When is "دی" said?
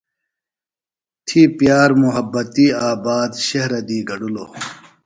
3.87-3.97